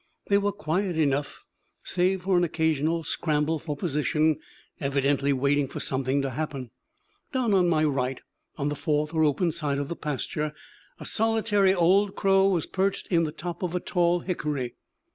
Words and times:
They 0.29 0.39
were 0.39 0.51
quiet 0.51 0.97
enough, 0.97 1.43
save 1.83 2.23
for 2.23 2.35
an 2.35 2.43
occasional 2.43 3.03
scramble 3.03 3.59
for 3.59 3.77
position, 3.77 4.39
evidently 4.79 5.31
waiting 5.31 5.67
for 5.67 5.79
something 5.79 6.23
to 6.23 6.31
happen. 6.31 6.71
Down 7.33 7.53
on 7.53 7.69
my 7.69 7.83
right, 7.83 8.19
on 8.57 8.69
the 8.69 8.75
fourth 8.75 9.13
or 9.13 9.23
open 9.23 9.51
side 9.51 9.77
of 9.77 9.89
the 9.89 9.95
pasture, 9.95 10.53
a 10.99 11.05
solitary 11.05 11.75
old 11.75 12.15
crow 12.15 12.47
was 12.49 12.65
perched 12.65 13.09
in 13.11 13.25
the 13.25 13.31
top 13.31 13.61
of 13.61 13.75
a 13.75 13.79
tall 13.79 14.21
hickory. 14.21 14.73